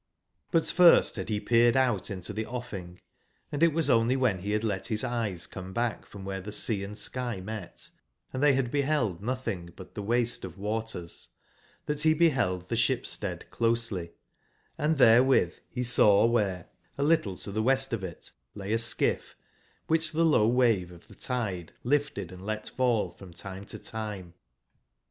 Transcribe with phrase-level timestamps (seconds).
[0.49, 3.01] But first had he peered out into the offing,
[3.51, 6.51] and it was only when he had let his eyes come back from where the
[6.51, 7.91] sea and 6kymet,
[8.33, 11.29] and they had beheld nothing but the waste of waters,
[11.85, 14.13] that he beheld the Ship/stead closely;
[14.75, 19.35] and therewith he saw where a little to the west of it lay a skifl",
[19.85, 24.33] which the low wave of the tide lifted and let fall from time to time.